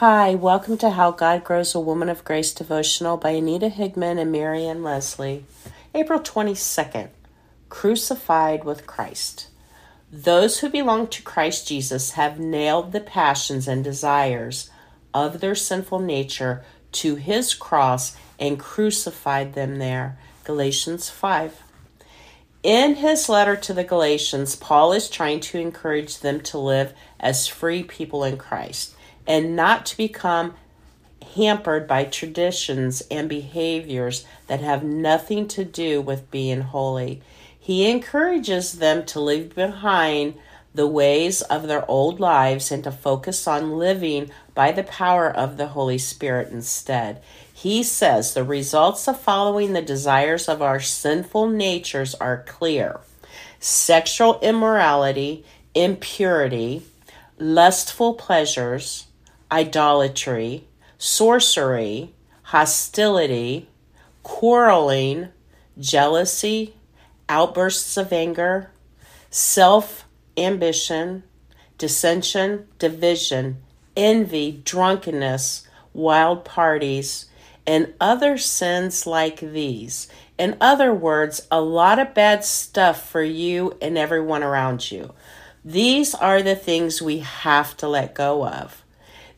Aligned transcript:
Hi, 0.00 0.34
welcome 0.34 0.78
to 0.78 0.88
How 0.88 1.10
God 1.10 1.44
Grows 1.44 1.74
a 1.74 1.78
Woman 1.78 2.08
of 2.08 2.24
Grace 2.24 2.54
devotional 2.54 3.18
by 3.18 3.32
Anita 3.32 3.68
Higman 3.68 4.18
and 4.18 4.32
Marian 4.32 4.82
Leslie. 4.82 5.44
April 5.94 6.18
22nd 6.18 7.10
Crucified 7.68 8.64
with 8.64 8.86
Christ. 8.86 9.48
Those 10.10 10.60
who 10.60 10.70
belong 10.70 11.08
to 11.08 11.22
Christ 11.22 11.68
Jesus 11.68 12.12
have 12.12 12.40
nailed 12.40 12.92
the 12.92 13.00
passions 13.00 13.68
and 13.68 13.84
desires 13.84 14.70
of 15.12 15.40
their 15.40 15.54
sinful 15.54 15.98
nature 15.98 16.64
to 16.92 17.16
his 17.16 17.52
cross 17.52 18.16
and 18.38 18.58
crucified 18.58 19.52
them 19.52 19.76
there. 19.76 20.16
Galatians 20.44 21.10
5. 21.10 21.62
In 22.62 22.94
his 22.94 23.28
letter 23.28 23.54
to 23.56 23.74
the 23.74 23.84
Galatians, 23.84 24.56
Paul 24.56 24.94
is 24.94 25.10
trying 25.10 25.40
to 25.40 25.58
encourage 25.58 26.20
them 26.20 26.40
to 26.40 26.56
live 26.56 26.94
as 27.20 27.46
free 27.46 27.82
people 27.82 28.24
in 28.24 28.38
Christ 28.38 28.94
and 29.26 29.54
not 29.56 29.86
to 29.86 29.96
become 29.96 30.54
hampered 31.34 31.86
by 31.86 32.04
traditions 32.04 33.02
and 33.10 33.28
behaviors 33.28 34.24
that 34.46 34.60
have 34.60 34.82
nothing 34.82 35.46
to 35.48 35.64
do 35.64 36.00
with 36.00 36.30
being 36.30 36.60
holy. 36.60 37.22
He 37.58 37.88
encourages 37.88 38.74
them 38.74 39.04
to 39.06 39.20
leave 39.20 39.54
behind 39.54 40.34
the 40.74 40.86
ways 40.86 41.42
of 41.42 41.66
their 41.66 41.88
old 41.90 42.20
lives 42.20 42.70
and 42.70 42.82
to 42.84 42.92
focus 42.92 43.46
on 43.46 43.78
living 43.78 44.30
by 44.54 44.72
the 44.72 44.84
power 44.84 45.28
of 45.28 45.56
the 45.56 45.68
Holy 45.68 45.98
Spirit 45.98 46.50
instead. 46.50 47.20
He 47.52 47.82
says 47.82 48.32
the 48.32 48.44
results 48.44 49.06
of 49.08 49.20
following 49.20 49.72
the 49.72 49.82
desires 49.82 50.48
of 50.48 50.62
our 50.62 50.80
sinful 50.80 51.48
natures 51.48 52.14
are 52.14 52.44
clear 52.46 53.00
sexual 53.62 54.40
immorality, 54.40 55.44
impurity, 55.74 56.82
lustful 57.38 58.14
pleasures, 58.14 59.06
idolatry, 59.50 60.66
sorcery, 60.98 62.14
hostility, 62.44 63.68
quarreling, 64.22 65.28
jealousy, 65.78 66.74
outbursts 67.28 67.96
of 67.96 68.12
anger, 68.12 68.70
self 69.30 70.04
ambition, 70.36 71.22
dissension, 71.78 72.66
division, 72.78 73.58
envy, 73.96 74.62
drunkenness, 74.64 75.66
wild 75.92 76.44
parties, 76.44 77.26
and 77.66 77.92
other 78.00 78.36
sins 78.36 79.06
like 79.06 79.40
these. 79.40 80.08
In 80.38 80.56
other 80.60 80.92
words, 80.92 81.46
a 81.50 81.60
lot 81.60 81.98
of 81.98 82.14
bad 82.14 82.44
stuff 82.44 83.08
for 83.08 83.22
you 83.22 83.76
and 83.80 83.98
everyone 83.98 84.42
around 84.42 84.90
you. 84.90 85.12
These 85.64 86.14
are 86.14 86.42
the 86.42 86.56
things 86.56 87.02
we 87.02 87.18
have 87.18 87.76
to 87.78 87.88
let 87.88 88.14
go 88.14 88.46
of. 88.46 88.82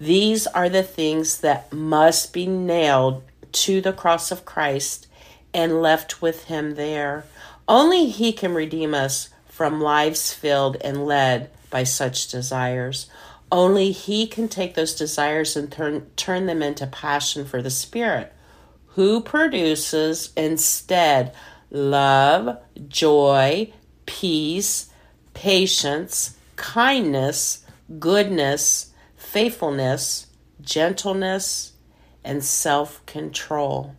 These 0.00 0.46
are 0.46 0.70
the 0.70 0.82
things 0.82 1.40
that 1.40 1.70
must 1.72 2.32
be 2.32 2.46
nailed 2.46 3.22
to 3.52 3.82
the 3.82 3.92
cross 3.92 4.30
of 4.30 4.46
Christ 4.46 5.06
and 5.52 5.82
left 5.82 6.22
with 6.22 6.44
Him 6.44 6.76
there. 6.76 7.26
Only 7.68 8.06
He 8.06 8.32
can 8.32 8.54
redeem 8.54 8.94
us 8.94 9.28
from 9.46 9.82
lives 9.82 10.32
filled 10.32 10.78
and 10.80 11.04
led 11.04 11.50
by 11.68 11.84
such 11.84 12.28
desires. 12.28 13.10
Only 13.52 13.92
He 13.92 14.26
can 14.26 14.48
take 14.48 14.74
those 14.74 14.94
desires 14.94 15.54
and 15.54 15.70
turn, 15.70 16.06
turn 16.16 16.46
them 16.46 16.62
into 16.62 16.86
passion 16.86 17.44
for 17.44 17.60
the 17.60 17.68
Spirit, 17.68 18.32
who 18.94 19.20
produces 19.20 20.32
instead 20.34 21.34
love, 21.70 22.56
joy, 22.88 23.70
peace, 24.06 24.88
patience, 25.34 26.38
kindness, 26.56 27.66
goodness, 27.98 28.89
faithfulness, 29.20 30.26
gentleness, 30.60 31.72
and 32.24 32.42
self 32.42 33.04
control. 33.06 33.94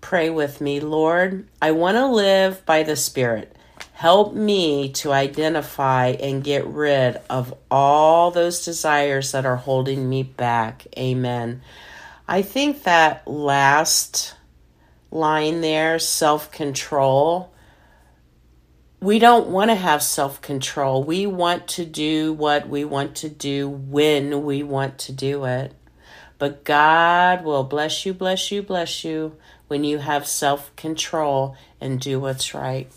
Pray 0.00 0.30
with 0.30 0.60
me, 0.60 0.80
Lord. 0.80 1.48
I 1.60 1.72
want 1.72 1.96
to 1.96 2.06
live 2.06 2.64
by 2.64 2.82
the 2.84 2.96
Spirit. 2.96 3.56
Help 3.92 4.34
me 4.34 4.90
to 4.92 5.12
identify 5.12 6.08
and 6.08 6.44
get 6.44 6.66
rid 6.66 7.20
of 7.28 7.52
all 7.70 8.30
those 8.30 8.64
desires 8.64 9.32
that 9.32 9.44
are 9.44 9.56
holding 9.56 10.08
me 10.08 10.22
back. 10.22 10.86
Amen. 10.96 11.62
I 12.28 12.42
think 12.42 12.84
that 12.84 13.26
last 13.26 14.34
line 15.10 15.60
there, 15.60 15.98
self 15.98 16.50
control, 16.52 17.52
we 19.06 19.20
don't 19.20 19.46
want 19.46 19.70
to 19.70 19.76
have 19.76 20.02
self 20.02 20.42
control. 20.42 21.04
We 21.04 21.28
want 21.28 21.68
to 21.68 21.84
do 21.84 22.32
what 22.32 22.68
we 22.68 22.84
want 22.84 23.14
to 23.16 23.28
do 23.28 23.68
when 23.68 24.42
we 24.42 24.64
want 24.64 24.98
to 24.98 25.12
do 25.12 25.44
it. 25.44 25.72
But 26.38 26.64
God 26.64 27.44
will 27.44 27.62
bless 27.62 28.04
you, 28.04 28.12
bless 28.12 28.50
you, 28.50 28.64
bless 28.64 29.04
you 29.04 29.36
when 29.68 29.84
you 29.84 29.98
have 29.98 30.26
self 30.26 30.74
control 30.74 31.56
and 31.80 32.00
do 32.00 32.18
what's 32.18 32.52
right. 32.52 32.90